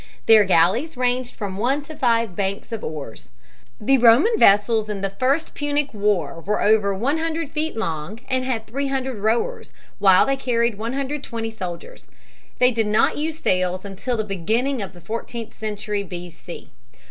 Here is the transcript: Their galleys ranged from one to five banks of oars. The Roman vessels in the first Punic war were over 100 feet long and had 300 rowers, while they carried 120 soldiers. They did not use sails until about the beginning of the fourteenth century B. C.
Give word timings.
Their 0.25 0.45
galleys 0.45 0.97
ranged 0.97 1.35
from 1.35 1.57
one 1.57 1.83
to 1.83 1.95
five 1.95 2.35
banks 2.35 2.71
of 2.71 2.83
oars. 2.83 3.29
The 3.79 3.99
Roman 3.99 4.33
vessels 4.35 4.89
in 4.89 5.01
the 5.01 5.11
first 5.11 5.53
Punic 5.53 5.93
war 5.93 6.41
were 6.43 6.59
over 6.59 6.91
100 6.91 7.51
feet 7.51 7.77
long 7.77 8.19
and 8.27 8.43
had 8.43 8.65
300 8.65 9.17
rowers, 9.19 9.71
while 9.99 10.25
they 10.25 10.37
carried 10.37 10.79
120 10.79 11.51
soldiers. 11.51 12.07
They 12.57 12.71
did 12.71 12.87
not 12.87 13.17
use 13.17 13.37
sails 13.37 13.85
until 13.85 14.15
about 14.15 14.23
the 14.23 14.35
beginning 14.37 14.81
of 14.81 14.93
the 14.93 15.01
fourteenth 15.01 15.55
century 15.55 16.01
B. 16.01 16.31
C. 16.31 16.71